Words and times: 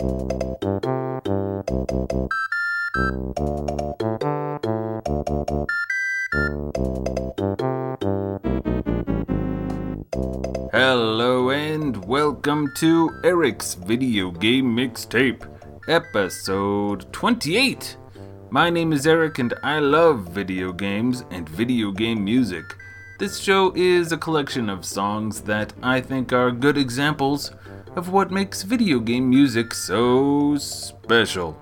Hello 0.00 0.30
and 11.50 12.02
welcome 12.06 12.72
to 12.76 13.10
Eric's 13.24 13.74
Video 13.74 14.30
Game 14.30 14.74
Mixtape, 14.74 15.46
episode 15.86 17.12
28. 17.12 17.98
My 18.48 18.70
name 18.70 18.94
is 18.94 19.06
Eric 19.06 19.38
and 19.38 19.52
I 19.62 19.80
love 19.80 20.30
video 20.30 20.72
games 20.72 21.24
and 21.30 21.46
video 21.46 21.90
game 21.90 22.24
music. 22.24 22.64
This 23.18 23.38
show 23.38 23.70
is 23.76 24.12
a 24.12 24.16
collection 24.16 24.70
of 24.70 24.86
songs 24.86 25.42
that 25.42 25.74
I 25.82 26.00
think 26.00 26.32
are 26.32 26.50
good 26.50 26.78
examples 26.78 27.50
of 27.96 28.10
what 28.10 28.30
makes 28.30 28.62
video 28.62 29.00
game 29.00 29.28
music 29.28 29.74
so 29.74 30.56
special. 30.56 31.60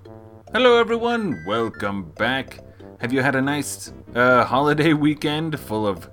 Hello, 0.53 0.79
everyone, 0.79 1.43
welcome 1.46 2.11
back. 2.12 2.61
Have 3.00 3.12
you 3.14 3.22
had 3.22 3.34
a 3.34 3.40
nice 3.40 3.94
uh, 4.14 4.44
holiday 4.44 4.93
weekend 4.93 5.58
full 5.58 5.86
of 5.86 6.11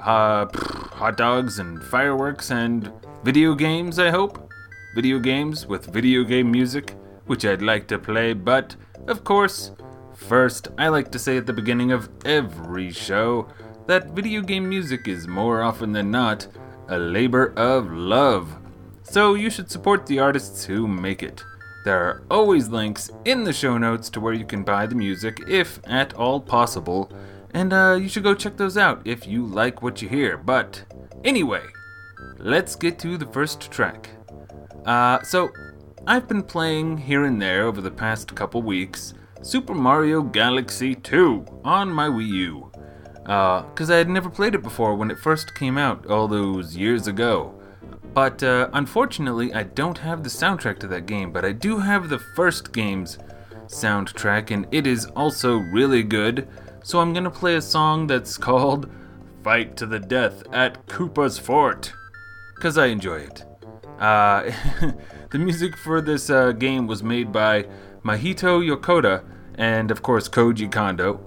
uh, 0.00 0.46
hot 0.92 1.16
dogs 1.16 1.60
and 1.60 1.82
fireworks 1.84 2.50
and 2.50 2.92
video 3.22 3.54
games, 3.54 3.98
I 4.00 4.10
hope? 4.10 4.50
Video 4.96 5.20
games 5.20 5.66
with 5.66 5.86
video 5.86 6.24
game 6.24 6.50
music, 6.50 6.96
which 7.26 7.44
I'd 7.44 7.62
like 7.62 7.86
to 7.88 7.98
play, 7.98 8.32
but 8.32 8.74
of 9.06 9.22
course, 9.22 9.70
first, 10.14 10.68
I 10.78 10.88
like 10.88 11.12
to 11.12 11.18
say 11.18 11.36
at 11.36 11.46
the 11.46 11.52
beginning 11.52 11.92
of 11.92 12.08
every 12.24 12.90
show 12.90 13.46
that 13.86 14.10
video 14.10 14.40
game 14.40 14.68
music 14.68 15.06
is 15.06 15.28
more 15.28 15.62
often 15.62 15.92
than 15.92 16.10
not 16.10 16.48
a 16.88 16.98
labor 16.98 17.52
of 17.56 17.92
love. 17.92 18.58
So 19.04 19.34
you 19.34 19.50
should 19.50 19.70
support 19.70 20.06
the 20.06 20.18
artists 20.18 20.64
who 20.64 20.88
make 20.88 21.22
it. 21.22 21.44
There 21.84 21.98
are 21.98 22.22
always 22.30 22.68
links 22.68 23.10
in 23.24 23.44
the 23.44 23.52
show 23.52 23.78
notes 23.78 24.10
to 24.10 24.20
where 24.20 24.32
you 24.32 24.44
can 24.44 24.64
buy 24.64 24.86
the 24.86 24.94
music 24.94 25.38
if 25.46 25.78
at 25.86 26.14
all 26.14 26.40
possible 26.40 27.12
and 27.54 27.72
uh, 27.72 27.96
you 28.00 28.08
should 28.08 28.24
go 28.24 28.34
check 28.34 28.56
those 28.56 28.76
out 28.76 29.00
if 29.04 29.26
you 29.26 29.46
like 29.46 29.80
what 29.80 30.02
you 30.02 30.08
hear. 30.08 30.36
But 30.36 30.84
anyway, 31.22 31.62
let's 32.38 32.74
get 32.74 32.98
to 33.00 33.16
the 33.16 33.26
first 33.26 33.70
track. 33.70 34.10
Uh, 34.84 35.22
so, 35.22 35.50
I've 36.06 36.28
been 36.28 36.42
playing 36.42 36.98
here 36.98 37.24
and 37.24 37.40
there 37.40 37.62
over 37.62 37.80
the 37.80 37.90
past 37.90 38.34
couple 38.34 38.60
weeks 38.60 39.14
Super 39.40 39.74
Mario 39.74 40.20
Galaxy 40.22 40.94
2 40.94 41.60
on 41.64 41.90
my 41.90 42.08
Wii 42.08 42.28
U. 42.28 42.70
Because 43.22 43.90
uh, 43.90 43.94
I 43.94 43.98
had 43.98 44.08
never 44.08 44.28
played 44.28 44.54
it 44.54 44.62
before 44.62 44.94
when 44.96 45.10
it 45.10 45.18
first 45.18 45.54
came 45.54 45.78
out 45.78 46.06
all 46.06 46.28
those 46.28 46.76
years 46.76 47.06
ago. 47.06 47.54
But 48.14 48.42
uh, 48.42 48.70
unfortunately, 48.72 49.52
I 49.52 49.64
don't 49.64 49.98
have 49.98 50.22
the 50.22 50.30
soundtrack 50.30 50.78
to 50.80 50.86
that 50.88 51.06
game, 51.06 51.32
but 51.32 51.44
I 51.44 51.52
do 51.52 51.78
have 51.78 52.08
the 52.08 52.18
first 52.18 52.72
game's 52.72 53.18
soundtrack, 53.66 54.50
and 54.50 54.66
it 54.70 54.86
is 54.86 55.06
also 55.16 55.56
really 55.56 56.02
good 56.02 56.48
so 56.84 57.00
I'm 57.00 57.14
gonna 57.14 57.30
play 57.30 57.56
a 57.56 57.62
song 57.62 58.06
that's 58.06 58.36
called 58.48 58.90
Fight 59.42 59.74
to 59.78 59.86
the 59.86 59.98
Death 59.98 60.44
at 60.52 60.86
Koopa's 60.86 61.38
Fort, 61.38 61.92
because 62.54 62.76
I 62.76 62.86
enjoy 62.86 63.20
it. 63.20 63.44
Uh, 63.98 64.52
the 65.30 65.38
music 65.38 65.78
for 65.78 66.02
this 66.02 66.28
uh, 66.28 66.52
game 66.52 66.86
was 66.86 67.02
made 67.02 67.32
by 67.32 67.62
Mahito 68.04 68.62
Yokota 68.62 69.24
and, 69.54 69.90
of 69.90 70.02
course, 70.02 70.28
Koji 70.28 70.70
Kondo. 70.70 71.20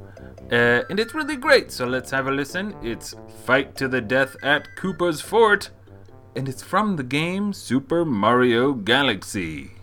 Uh, 0.51 0.83
and 0.89 0.99
it's 0.99 1.15
really 1.15 1.35
great, 1.35 1.71
so 1.71 1.87
let's 1.87 2.11
have 2.11 2.27
a 2.27 2.31
listen. 2.31 2.75
It's 2.83 3.15
Fight 3.45 3.75
to 3.77 3.87
the 3.87 3.99
Death 3.99 4.35
at 4.43 4.67
Koopa's 4.77 5.21
Fort, 5.21 5.71
and 6.37 6.47
it's 6.47 6.61
from 6.61 6.97
the 6.97 7.03
game 7.03 7.51
Super 7.51 8.05
Mario 8.05 8.73
Galaxy. 8.73 9.76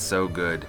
That's 0.00 0.08
so 0.08 0.28
good. 0.28 0.64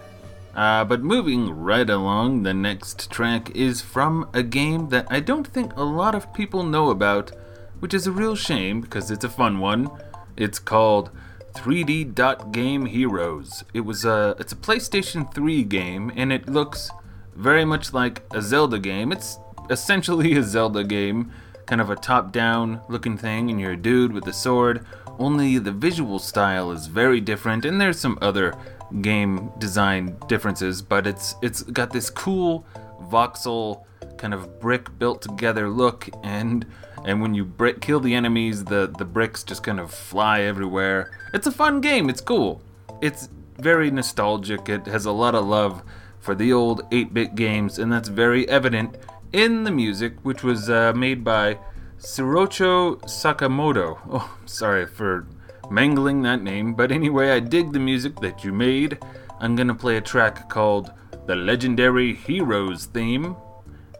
Uh, 0.53 0.83
but 0.83 1.03
moving 1.03 1.51
right 1.51 1.89
along, 1.89 2.43
the 2.43 2.53
next 2.53 3.09
track 3.09 3.49
is 3.55 3.81
from 3.81 4.27
a 4.33 4.43
game 4.43 4.89
that 4.89 5.07
I 5.09 5.21
don't 5.21 5.47
think 5.47 5.73
a 5.77 5.83
lot 5.83 6.15
of 6.15 6.33
people 6.33 6.63
know 6.63 6.89
about, 6.89 7.31
which 7.79 7.93
is 7.93 8.05
a 8.05 8.11
real 8.11 8.35
shame 8.35 8.81
because 8.81 9.09
it's 9.09 9.23
a 9.23 9.29
fun 9.29 9.59
one. 9.59 9.89
It's 10.35 10.59
called 10.59 11.11
3D 11.53 12.13
Dot 12.13 12.51
Game 12.51 12.87
Heroes. 12.87 13.63
It 13.73 13.85
was 13.85 14.03
a 14.03 14.35
it's 14.37 14.51
a 14.51 14.57
PlayStation 14.57 15.33
3 15.33 15.63
game 15.63 16.11
and 16.13 16.33
it 16.33 16.49
looks 16.49 16.91
very 17.33 17.63
much 17.63 17.93
like 17.93 18.23
a 18.33 18.41
Zelda 18.41 18.79
game. 18.79 19.13
It's 19.13 19.39
essentially 19.69 20.35
a 20.35 20.43
Zelda 20.43 20.83
game, 20.83 21.31
kind 21.67 21.79
of 21.79 21.89
a 21.89 21.95
top-down 21.95 22.81
looking 22.89 23.17
thing 23.17 23.49
and 23.49 23.61
you're 23.61 23.71
a 23.71 23.77
dude 23.77 24.11
with 24.11 24.27
a 24.27 24.33
sword. 24.33 24.85
Only 25.17 25.57
the 25.57 25.71
visual 25.71 26.19
style 26.19 26.69
is 26.73 26.87
very 26.87 27.21
different 27.21 27.63
and 27.63 27.79
there's 27.79 27.97
some 27.97 28.17
other 28.21 28.53
game 29.01 29.51
design 29.57 30.17
differences, 30.27 30.81
but 30.81 31.07
it's 31.07 31.35
it's 31.41 31.63
got 31.63 31.91
this 31.91 32.09
cool 32.09 32.65
voxel 33.03 33.83
kind 34.17 34.33
of 34.33 34.59
brick 34.59 34.97
built 34.99 35.21
together 35.21 35.69
look 35.69 36.09
and 36.23 36.65
and 37.03 37.21
when 37.21 37.33
you 37.33 37.43
brick, 37.43 37.81
kill 37.81 37.99
the 37.99 38.13
enemies 38.13 38.65
the 38.65 38.93
the 38.97 39.05
bricks 39.05 39.43
just 39.43 39.63
kind 39.63 39.79
of 39.79 39.91
fly 39.91 40.41
everywhere. 40.41 41.11
It's 41.33 41.47
a 41.47 41.51
fun 41.51 41.81
game 41.81 42.09
it's 42.09 42.21
cool. 42.21 42.61
It's 43.01 43.29
very 43.57 43.91
nostalgic 43.91 44.69
it 44.69 44.85
has 44.87 45.05
a 45.05 45.11
lot 45.11 45.35
of 45.35 45.45
love 45.45 45.83
for 46.19 46.35
the 46.35 46.53
old 46.53 46.89
8-bit 46.91 47.35
games 47.35 47.79
and 47.79 47.91
that's 47.91 48.09
very 48.09 48.47
evident 48.47 48.97
in 49.33 49.63
the 49.63 49.71
music 49.71 50.13
which 50.23 50.43
was 50.43 50.69
uh, 50.69 50.93
made 50.95 51.23
by 51.23 51.57
Sirocho 51.97 52.99
Sakamoto. 53.03 53.97
Oh 54.11 54.37
sorry 54.45 54.85
for 54.85 55.27
mangling 55.71 56.21
that 56.23 56.43
name, 56.43 56.73
but 56.73 56.91
anyway, 56.91 57.31
I 57.31 57.39
dig 57.39 57.71
the 57.71 57.79
music 57.79 58.19
that 58.19 58.43
you 58.43 58.51
made. 58.51 58.99
I'm 59.39 59.55
gonna 59.55 59.73
play 59.73 59.97
a 59.97 60.01
track 60.01 60.49
called 60.49 60.91
The 61.25 61.35
Legendary 61.35 62.13
Heroes 62.13 62.85
Theme, 62.85 63.35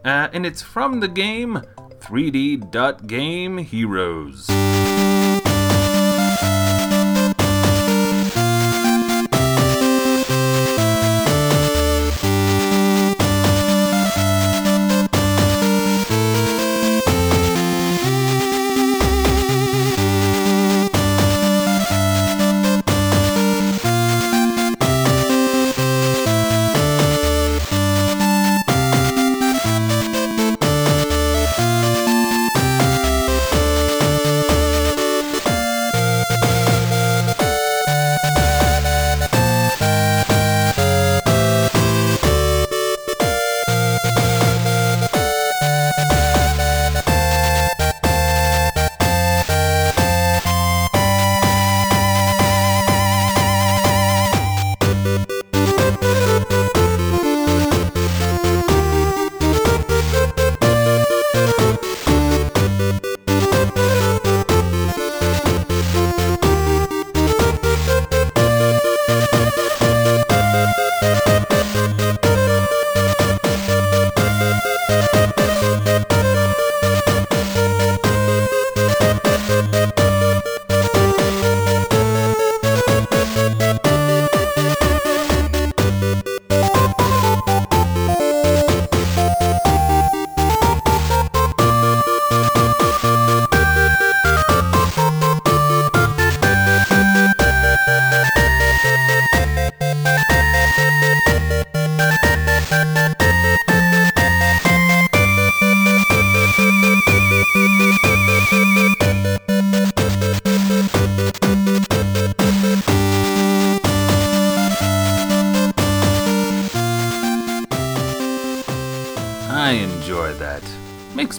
uh, 0.05 0.27
and 0.33 0.45
it's 0.45 0.61
from 0.61 0.99
the 0.99 1.07
game 1.07 1.61
3D 2.01 3.07
Game 3.07 3.57
Heroes. 3.57 4.47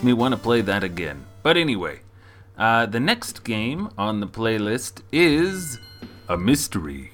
Me 0.02 0.12
want 0.12 0.34
to 0.34 0.40
play 0.40 0.60
that 0.62 0.82
again. 0.82 1.24
But 1.44 1.56
anyway, 1.56 2.00
uh, 2.58 2.86
the 2.86 2.98
next 2.98 3.44
game 3.44 3.88
on 3.96 4.18
the 4.18 4.26
playlist 4.26 5.02
is 5.12 5.78
a 6.28 6.36
mystery. 6.36 7.12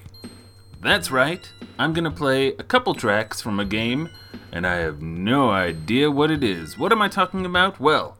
That's 0.81 1.11
right, 1.11 1.47
I'm 1.77 1.93
gonna 1.93 2.09
play 2.09 2.47
a 2.53 2.63
couple 2.63 2.95
tracks 2.95 3.41
from 3.41 3.59
a 3.59 3.65
game, 3.65 4.09
and 4.51 4.65
I 4.65 4.77
have 4.77 5.03
no 5.03 5.51
idea 5.51 6.09
what 6.09 6.31
it 6.31 6.43
is. 6.43 6.79
What 6.79 6.91
am 6.91 7.01
I 7.01 7.09
talking 7.09 7.45
about? 7.45 7.79
Well, 7.79 8.17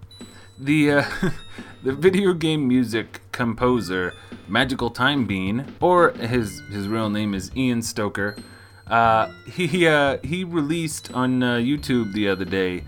the 0.60 0.92
uh, 0.92 1.06
the 1.84 1.94
video 1.94 2.34
game 2.34 2.68
music 2.68 3.22
composer 3.32 4.14
Magical 4.48 4.92
Time 4.92 5.26
Bean, 5.26 5.66
or 5.80 6.12
his 6.12 6.62
his 6.70 6.88
real 6.88 7.10
name 7.10 7.34
is 7.34 7.50
Ian 7.56 7.80
Stocker. 7.80 8.38
Uh, 8.86 9.32
he 9.52 9.88
uh, 9.88 10.18
he 10.24 10.44
released 10.44 11.12
on 11.14 11.42
uh, 11.42 11.56
YouTube 11.56 12.14
the 12.14 12.28
other 12.28 12.46
day 12.46 12.84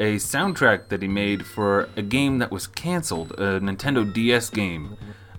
a 0.00 0.16
soundtrack 0.16 0.88
that 0.88 1.02
he 1.02 1.08
made 1.08 1.44
for 1.44 1.90
a 1.94 2.00
game 2.00 2.38
that 2.38 2.50
was 2.50 2.66
canceled, 2.66 3.32
a 3.32 3.60
Nintendo 3.60 4.10
DS 4.10 4.48
game. 4.48 4.96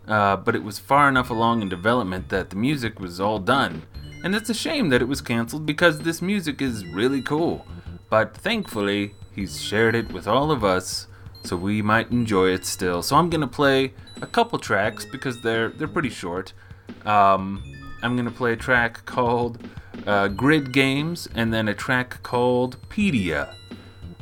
Uh, 0.08 0.36
but 0.36 0.56
it 0.56 0.64
was 0.64 0.78
far 0.78 1.10
enough 1.10 1.32
along 1.32 1.64
in 1.64 1.70
development 1.70 2.30
that 2.30 2.52
the 2.52 2.56
music 2.56 3.00
was 3.00 3.20
all 3.20 3.40
done. 3.40 3.82
And 4.24 4.36
it's 4.36 4.52
a 4.52 4.54
shame 4.54 4.90
that 4.90 5.02
it 5.02 5.08
was 5.08 5.20
canceled 5.20 5.66
because 5.66 6.00
this 6.00 6.22
music 6.22 6.62
is 6.62 6.86
really 6.86 7.24
cool. 7.24 7.66
But 8.12 8.38
thankfully, 8.38 9.16
he's 9.34 9.60
shared 9.60 9.96
it 9.96 10.12
with 10.14 10.28
all 10.28 10.52
of 10.52 10.64
us, 10.64 11.08
so 11.44 11.56
we 11.56 11.82
might 11.82 12.12
enjoy 12.12 12.50
it 12.50 12.64
still. 12.64 13.02
So 13.02 13.16
I'm 13.16 13.32
gonna 13.32 13.48
play 13.48 13.94
a 14.22 14.28
couple 14.28 14.60
tracks 14.60 15.06
because 15.06 15.42
they're 15.42 15.70
they're 15.70 15.88
pretty 15.88 16.10
short. 16.10 16.54
Um, 17.04 17.64
I'm 18.04 18.16
gonna 18.16 18.30
play 18.30 18.54
a 18.54 18.58
track 18.58 19.06
called 19.06 19.58
uh, 20.06 20.28
Grid 20.28 20.72
Games 20.72 21.28
and 21.34 21.52
then 21.52 21.68
a 21.68 21.74
track 21.74 22.22
called 22.22 22.78
Pedia. 22.90 23.56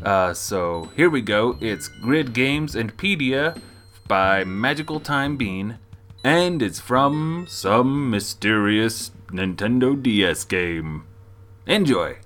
Uh, 0.03 0.33
so 0.33 0.89
here 0.95 1.09
we 1.09 1.21
go. 1.21 1.57
It's 1.59 1.87
Grid 1.87 2.33
Games 2.33 2.75
and 2.75 2.95
Pedia 2.95 3.59
by 4.07 4.43
Magical 4.43 4.99
Time 4.99 5.37
Bean, 5.37 5.77
and 6.23 6.61
it's 6.61 6.79
from 6.79 7.45
some 7.49 8.09
mysterious 8.09 9.11
Nintendo 9.27 10.01
DS 10.01 10.45
game. 10.45 11.03
Enjoy! 11.67 12.17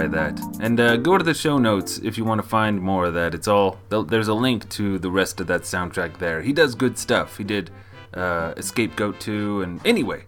Enjoy 0.00 0.16
that. 0.16 0.40
And 0.60 0.80
uh, 0.80 0.96
go 0.96 1.18
to 1.18 1.24
the 1.24 1.34
show 1.34 1.58
notes 1.58 1.98
if 1.98 2.16
you 2.18 2.24
want 2.24 2.42
to 2.42 2.46
find 2.46 2.80
more 2.80 3.06
of 3.06 3.14
that. 3.14 3.34
It's 3.34 3.48
all 3.48 3.78
there's 3.88 4.28
a 4.28 4.34
link 4.34 4.68
to 4.70 4.98
the 4.98 5.10
rest 5.10 5.40
of 5.40 5.46
that 5.48 5.62
soundtrack 5.62 6.18
there. 6.18 6.42
He 6.42 6.52
does 6.52 6.74
good 6.74 6.98
stuff. 6.98 7.36
He 7.36 7.44
did 7.44 7.70
uh, 8.14 8.54
Escape 8.56 8.96
Goat 8.96 9.20
2, 9.20 9.62
and 9.62 9.86
anyway, 9.86 10.24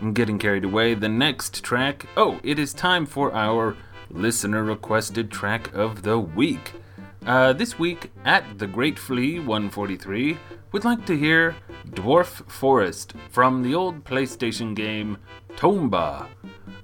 I'm 0.00 0.12
getting 0.12 0.38
carried 0.38 0.64
away. 0.64 0.94
The 0.94 1.08
next 1.08 1.62
track. 1.64 2.06
Oh, 2.16 2.40
it 2.42 2.58
is 2.58 2.72
time 2.72 3.06
for 3.06 3.34
our 3.34 3.76
listener 4.10 4.62
requested 4.62 5.30
track 5.30 5.74
of 5.74 6.02
the 6.02 6.18
week. 6.18 6.72
Uh, 7.26 7.52
this 7.52 7.76
week 7.78 8.12
at 8.24 8.58
the 8.58 8.68
Great 8.68 8.98
Flea 8.98 9.40
143, 9.40 10.38
would 10.70 10.84
like 10.84 11.04
to 11.06 11.16
hear 11.16 11.56
Dwarf 11.88 12.48
Forest 12.48 13.14
from 13.30 13.62
the 13.62 13.74
old 13.74 14.04
PlayStation 14.04 14.76
game 14.76 15.18
Tomba. 15.56 16.28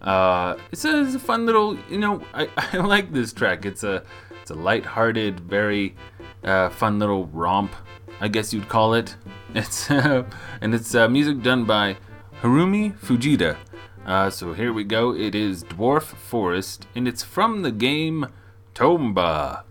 Uh, 0.01 0.57
it's, 0.73 0.85
a, 0.85 1.03
it's 1.03 1.15
a 1.15 1.19
fun 1.19 1.47
little, 1.47 1.79
you 1.89 1.99
know, 1.99 2.23
I, 2.35 2.49
I 2.73 2.79
like 2.79 3.13
this 3.13 3.33
track. 3.33 3.65
It's 3.65 3.85
a 3.85 4.03
it's 4.41 4.51
a 4.51 4.55
light-hearted, 4.55 5.39
very 5.39 5.95
uh, 6.43 6.69
fun 6.71 6.99
little 6.99 7.27
romp, 7.27 7.73
I 8.21 8.27
guess 8.27 8.53
you'd 8.53 8.69
call 8.69 8.95
it. 8.95 9.17
It's 9.55 9.91
uh, 9.91 10.25
and 10.63 10.75
it's 10.75 10.95
uh, 10.95 11.09
music 11.09 11.43
done 11.43 11.67
by 11.67 11.99
Harumi 12.41 12.99
Fujita. 12.99 13.59
Uh, 14.07 14.31
so 14.31 14.55
here 14.55 14.73
we 14.73 14.83
go. 14.83 15.15
It 15.15 15.35
is 15.35 15.63
Dwarf 15.63 16.05
Forest, 16.05 16.87
and 16.95 17.07
it's 17.07 17.23
from 17.23 17.61
the 17.61 17.71
game 17.71 18.27
Tomba. 18.75 19.65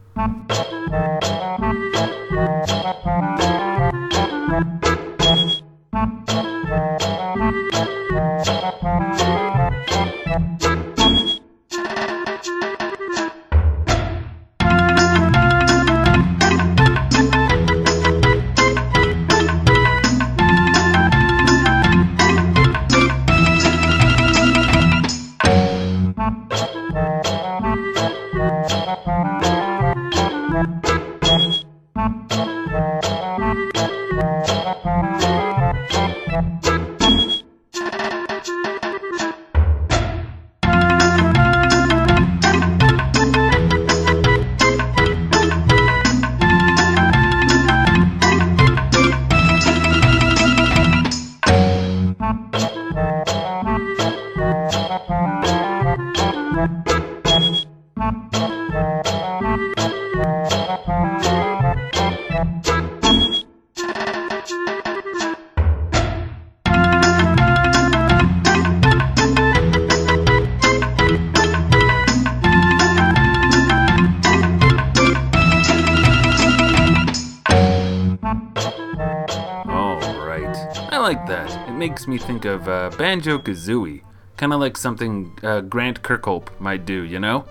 Like 81.11 81.25
that. 81.25 81.67
It 81.67 81.73
makes 81.73 82.07
me 82.07 82.17
think 82.17 82.45
of 82.45 82.69
uh, 82.69 82.89
Banjo 82.97 83.37
Kazooie. 83.39 84.01
Kind 84.37 84.53
of 84.53 84.61
like 84.61 84.77
something 84.77 85.37
uh, 85.43 85.59
Grant 85.59 86.03
Kirkhope 86.03 86.57
might 86.57 86.85
do, 86.85 87.03
you 87.03 87.19
know? 87.19 87.45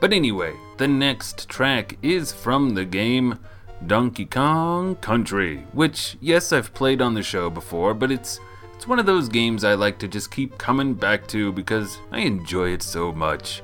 But 0.00 0.14
anyway, 0.14 0.54
the 0.78 0.88
next 0.88 1.46
track 1.48 1.98
is 2.00 2.32
from 2.32 2.70
the 2.70 2.86
game 2.86 3.38
Donkey 3.86 4.24
Kong 4.24 4.96
Country, 4.96 5.66
which, 5.72 6.16
yes, 6.22 6.52
I've 6.52 6.72
played 6.72 7.02
on 7.02 7.12
the 7.12 7.22
show 7.22 7.50
before, 7.50 7.92
but 7.92 8.10
it's 8.10 8.40
it's 8.74 8.86
one 8.86 8.98
of 8.98 9.06
those 9.06 9.28
games 9.28 9.62
I 9.62 9.74
like 9.74 9.98
to 9.98 10.08
just 10.08 10.30
keep 10.30 10.56
coming 10.56 10.94
back 10.94 11.26
to 11.28 11.52
because 11.52 11.98
I 12.10 12.20
enjoy 12.20 12.70
it 12.70 12.82
so 12.82 13.12
much. 13.12 13.62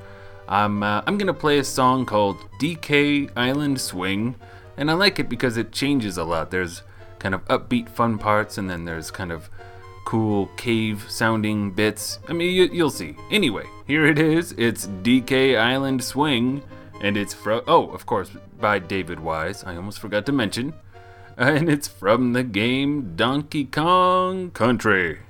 I'm, 0.48 0.82
uh, 0.82 1.02
I'm 1.06 1.16
gonna 1.16 1.32
play 1.32 1.58
a 1.58 1.64
song 1.64 2.04
called 2.04 2.36
DK 2.60 3.30
Island 3.36 3.80
Swing, 3.80 4.34
and 4.76 4.90
I 4.90 4.94
like 4.94 5.18
it 5.18 5.28
because 5.28 5.56
it 5.56 5.72
changes 5.72 6.16
a 6.16 6.24
lot. 6.24 6.50
There's 6.50 6.82
kind 7.18 7.34
of 7.34 7.44
upbeat, 7.46 7.88
fun 7.88 8.18
parts, 8.18 8.58
and 8.58 8.68
then 8.68 8.84
there's 8.84 9.10
kind 9.10 9.32
of 9.32 9.48
cool 10.04 10.46
cave 10.56 11.06
sounding 11.08 11.70
bits. 11.70 12.18
I 12.28 12.32
mean, 12.32 12.54
you, 12.54 12.82
will 12.84 12.90
see. 12.90 13.16
Anyway, 13.30 13.64
here 13.86 14.06
it 14.06 14.18
is. 14.18 14.52
It's 14.58 14.86
DK 14.86 15.58
Island 15.58 16.02
Swing, 16.02 16.62
and 17.00 17.16
it's 17.16 17.34
from, 17.34 17.62
oh, 17.66 17.90
of 17.90 18.06
course, 18.06 18.30
by 18.60 18.78
David 18.78 19.20
Wise. 19.20 19.64
I 19.64 19.76
almost 19.76 19.98
forgot 19.98 20.26
to 20.26 20.32
mention. 20.32 20.74
And 21.34 21.70
it's 21.70 21.88
from 21.88 22.34
the 22.34 22.42
game 22.42 23.16
Donkey 23.16 23.64
Kong 23.64 24.50
Country. 24.50 25.20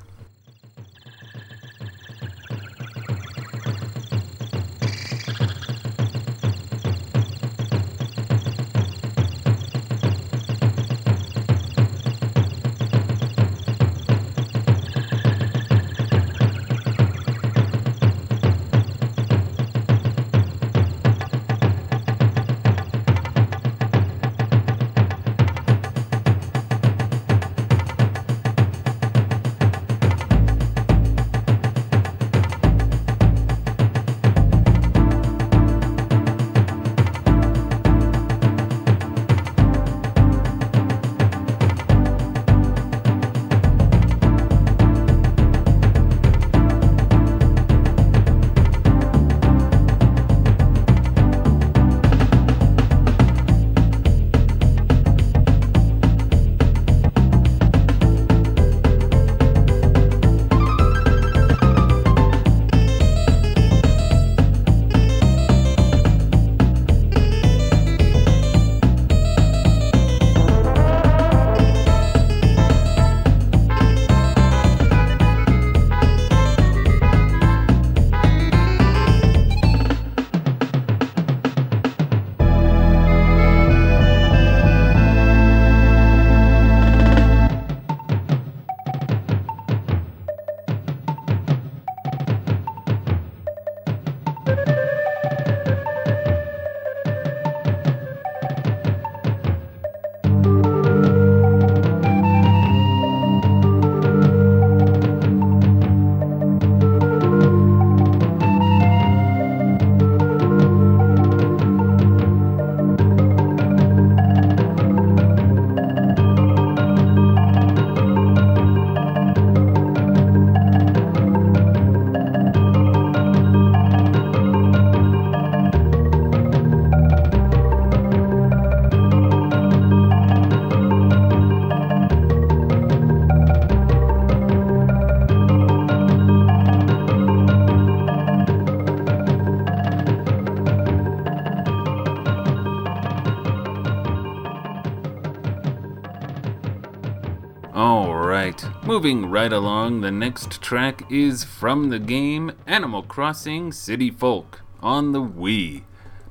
Moving 148.92 149.30
right 149.30 149.54
along, 149.54 150.02
the 150.02 150.12
next 150.12 150.60
track 150.60 151.10
is 151.10 151.44
from 151.44 151.88
the 151.88 151.98
game 151.98 152.52
Animal 152.66 153.02
Crossing 153.02 153.72
City 153.72 154.10
Folk 154.10 154.60
on 154.82 155.12
the 155.12 155.22
Wii. 155.22 155.84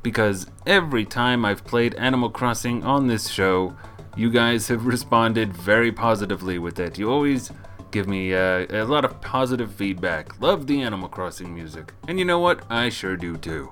Because 0.03 0.45
every 0.67 1.03
time 1.03 1.43
I've 1.43 1.65
played 1.65 1.95
Animal 1.95 2.29
Crossing 2.29 2.83
on 2.83 3.07
this 3.07 3.29
show, 3.29 3.75
you 4.15 4.29
guys 4.29 4.67
have 4.67 4.85
responded 4.85 5.57
very 5.57 5.91
positively 5.91 6.59
with 6.59 6.79
it. 6.79 6.99
You 6.99 7.09
always 7.09 7.51
give 7.89 8.07
me 8.07 8.35
uh, 8.35 8.67
a 8.69 8.83
lot 8.83 9.05
of 9.05 9.19
positive 9.21 9.73
feedback. 9.73 10.39
Love 10.39 10.67
the 10.67 10.83
Animal 10.83 11.09
Crossing 11.09 11.51
music. 11.55 11.95
And 12.07 12.19
you 12.19 12.25
know 12.25 12.37
what? 12.37 12.63
I 12.69 12.89
sure 12.89 13.17
do 13.17 13.37
too. 13.37 13.71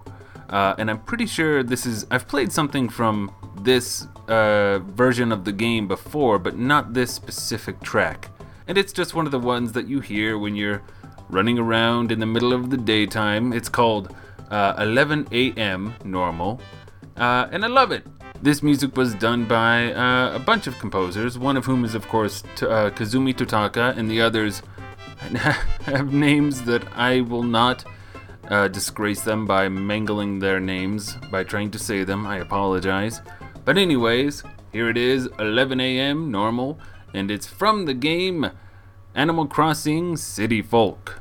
Uh, 0.50 0.74
and 0.80 0.90
I'm 0.90 1.02
pretty 1.02 1.28
sure 1.28 1.62
this 1.62 1.86
is. 1.86 2.08
I've 2.10 2.28
played 2.28 2.52
something 2.52 2.90
from 2.90 3.32
this 3.62 4.08
uh, 4.28 4.80
version 4.80 5.32
of 5.32 5.46
the 5.46 5.52
game 5.52 5.88
before, 5.88 6.40
but 6.40 6.58
not 6.58 6.96
this 6.96 7.13
specific 7.13 7.82
track. 7.82 8.32
And 8.70 8.78
it's 8.78 8.94
just 8.94 9.16
one 9.16 9.26
of 9.26 9.32
the 9.32 9.40
ones 9.40 9.72
that 9.72 9.88
you 9.88 10.00
hear 10.00 10.38
when 10.38 10.56
you're 10.56 10.84
running 11.28 11.58
around 11.58 12.12
in 12.12 12.20
the 12.20 12.28
middle 12.28 12.54
of 12.54 12.70
the 12.70 12.78
daytime. 12.78 13.52
It's 13.52 13.68
called 13.68 14.16
uh, 14.52 14.76
11 14.78 15.28
a.m. 15.32 15.96
normal. 16.06 16.62
Uh, 17.18 17.48
and 17.52 17.66
I 17.66 17.68
love 17.68 17.92
it. 17.92 18.06
This 18.44 18.62
music 18.62 18.96
was 18.96 19.16
done 19.16 19.46
by 19.46 19.92
uh, 19.94 20.36
a 20.36 20.40
bunch 20.40 20.68
of 20.68 20.78
composers, 20.78 21.36
one 21.36 21.58
of 21.58 21.66
whom 21.66 21.84
is, 21.84 21.96
of 21.96 22.08
course, 22.08 22.44
T- 22.56 22.68
uh, 22.68 22.92
Kazumi 22.92 23.34
Totaka, 23.34 23.98
and 23.98 24.08
the 24.08 24.22
others 24.22 24.62
have 25.86 26.14
names 26.14 26.62
that 26.62 26.84
I 26.96 27.22
will 27.22 27.42
not 27.42 27.84
uh, 28.50 28.68
disgrace 28.68 29.22
them 29.22 29.48
by 29.48 29.68
mangling 29.68 30.38
their 30.38 30.60
names 30.60 31.16
by 31.32 31.44
trying 31.44 31.72
to 31.72 31.80
say 31.80 32.04
them. 32.04 32.28
I 32.28 32.38
apologize. 32.38 33.22
But, 33.66 33.80
anyways, 33.80 34.44
here 34.72 34.90
it 34.90 34.98
is 34.98 35.28
11 35.40 35.82
a.m. 35.82 36.30
normal, 36.30 36.80
and 37.13 37.32
it's 37.32 37.48
from 37.48 37.86
the 37.86 37.93
game 37.93 38.52
Animal 39.15 39.48
Crossing 39.48 40.17
City 40.17 40.62
Folk. 40.62 41.19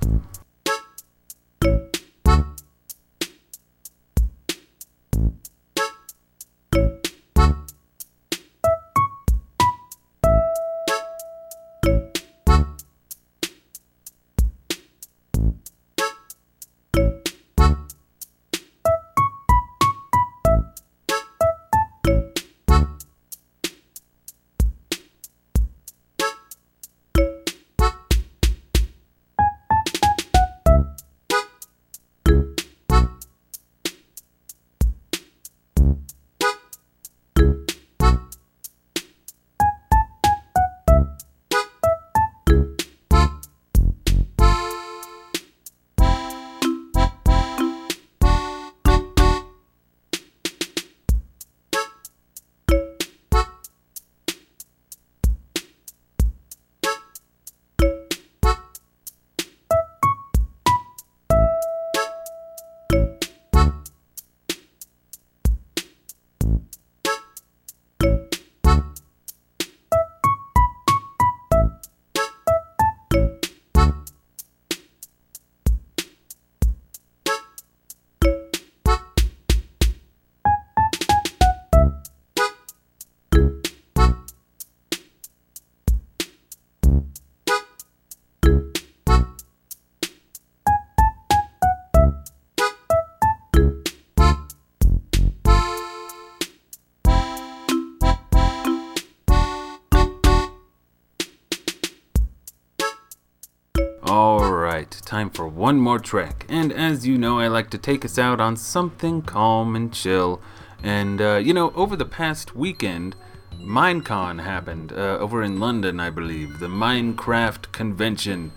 Alright, 104.08 105.02
time 105.04 105.28
for 105.28 105.46
one 105.46 105.78
more 105.80 105.98
track. 105.98 106.46
And 106.48 106.72
as 106.72 107.06
you 107.06 107.18
know, 107.18 107.38
I 107.38 107.48
like 107.48 107.68
to 107.70 107.78
take 107.78 108.06
us 108.06 108.18
out 108.18 108.40
on 108.40 108.56
something 108.56 109.20
calm 109.20 109.76
and 109.76 109.92
chill. 109.92 110.40
And, 110.82 111.20
uh, 111.20 111.36
you 111.36 111.52
know, 111.52 111.72
over 111.74 111.94
the 111.94 112.06
past 112.06 112.56
weekend, 112.56 113.16
Minecon 113.60 114.42
happened 114.42 114.92
uh, 114.92 115.18
over 115.18 115.42
in 115.42 115.60
London, 115.60 116.00
I 116.00 116.08
believe, 116.08 116.58
the 116.58 116.68
Minecraft 116.68 117.70
convention. 117.72 118.52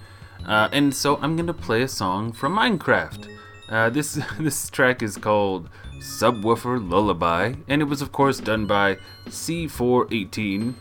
Uh, 0.48 0.70
and 0.72 0.96
so 0.96 1.18
I'm 1.18 1.36
gonna 1.36 1.54
play 1.54 1.82
a 1.82 1.88
song 1.90 2.32
from 2.32 2.56
Minecraft. 2.56 3.28
Uh, 3.68 3.90
this 3.90 4.22
this 4.40 4.70
track 4.70 5.04
is 5.04 5.18
called 5.18 5.70
Subwoofer 6.00 6.90
Lullaby, 6.90 7.56
and 7.68 7.82
it 7.82 7.86
was 7.86 8.02
of 8.02 8.14
course 8.14 8.40
done 8.40 8.68
by 8.68 9.00
C418. 9.28 10.76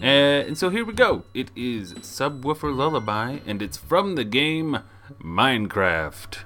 Uh, 0.00 0.46
and 0.46 0.58
so 0.58 0.70
here 0.70 0.84
we 0.84 0.92
go. 0.92 1.24
It 1.32 1.50
is 1.56 1.94
Subwoofer 1.94 2.74
Lullaby, 2.74 3.38
and 3.46 3.62
it's 3.62 3.76
from 3.76 4.16
the 4.16 4.24
game 4.24 4.80
Minecraft. 5.22 6.38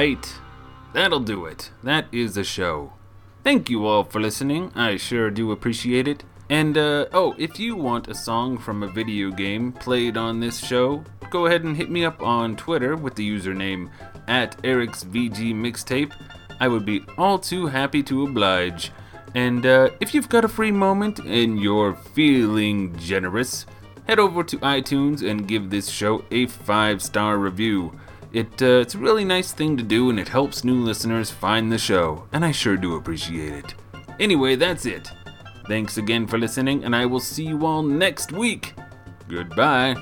Right. 0.00 0.34
That'll 0.94 1.20
do 1.20 1.44
it. 1.44 1.70
That 1.82 2.06
is 2.10 2.34
the 2.34 2.42
show. 2.42 2.94
Thank 3.44 3.68
you 3.68 3.86
all 3.86 4.02
for 4.02 4.18
listening. 4.18 4.72
I 4.74 4.96
sure 4.96 5.30
do 5.30 5.52
appreciate 5.52 6.08
it. 6.08 6.24
And, 6.48 6.78
uh, 6.78 7.06
oh, 7.12 7.34
if 7.36 7.60
you 7.60 7.76
want 7.76 8.08
a 8.08 8.14
song 8.14 8.56
from 8.56 8.82
a 8.82 8.88
video 8.88 9.30
game 9.30 9.72
played 9.72 10.16
on 10.16 10.40
this 10.40 10.58
show, 10.58 11.04
go 11.28 11.44
ahead 11.44 11.64
and 11.64 11.76
hit 11.76 11.90
me 11.90 12.02
up 12.06 12.22
on 12.22 12.56
Twitter 12.56 12.96
with 12.96 13.14
the 13.14 13.28
username 13.28 13.90
at 14.26 14.56
Eric's 14.64 15.04
VG 15.04 15.54
Mixtape. 15.54 16.12
I 16.58 16.66
would 16.66 16.86
be 16.86 17.04
all 17.18 17.38
too 17.38 17.66
happy 17.66 18.02
to 18.04 18.24
oblige. 18.24 18.92
And 19.34 19.66
uh, 19.66 19.90
if 20.00 20.14
you've 20.14 20.30
got 20.30 20.46
a 20.46 20.54
free 20.56 20.72
moment 20.72 21.18
and 21.18 21.60
you're 21.60 21.94
feeling 21.94 22.96
generous, 22.96 23.66
head 24.06 24.18
over 24.18 24.42
to 24.44 24.56
iTunes 24.60 25.22
and 25.28 25.46
give 25.46 25.68
this 25.68 25.90
show 25.90 26.24
a 26.30 26.46
five 26.46 27.02
star 27.02 27.36
review. 27.36 27.92
It, 28.32 28.62
uh, 28.62 28.80
it's 28.80 28.94
a 28.94 28.98
really 28.98 29.24
nice 29.24 29.52
thing 29.52 29.76
to 29.76 29.82
do 29.82 30.10
and 30.10 30.18
it 30.20 30.28
helps 30.28 30.64
new 30.64 30.74
listeners 30.74 31.30
find 31.30 31.70
the 31.70 31.78
show, 31.78 32.26
and 32.32 32.44
I 32.44 32.52
sure 32.52 32.76
do 32.76 32.96
appreciate 32.96 33.52
it. 33.52 33.74
Anyway, 34.20 34.54
that's 34.54 34.86
it. 34.86 35.10
Thanks 35.66 35.96
again 35.98 36.26
for 36.26 36.38
listening, 36.38 36.84
and 36.84 36.94
I 36.94 37.06
will 37.06 37.20
see 37.20 37.44
you 37.44 37.66
all 37.66 37.82
next 37.82 38.32
week. 38.32 38.74
Goodbye. 39.28 39.94